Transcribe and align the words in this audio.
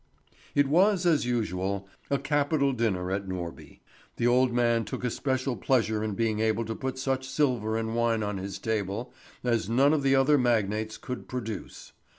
It 0.55 0.67
was, 0.67 1.05
as 1.05 1.27
usual, 1.27 1.87
a 2.09 2.17
capital 2.17 2.73
dinner 2.73 3.11
at 3.11 3.27
Norby. 3.27 3.81
The 4.17 4.25
old 4.25 4.51
man 4.51 4.83
took 4.83 5.03
a 5.03 5.11
special 5.11 5.55
pleasure 5.55 6.03
in 6.03 6.15
being 6.15 6.39
able 6.39 6.65
to 6.65 6.73
put 6.73 6.97
such 6.97 7.29
silver 7.29 7.77
and 7.77 7.93
wine 7.95 8.23
on 8.23 8.37
his 8.39 8.57
table 8.57 9.13
as 9.43 9.69
none 9.69 9.93
of 9.93 10.01
the 10.01 10.15
other 10.15 10.39
magnates 10.39 10.97
could 10.97 11.27
produce. 11.27 11.91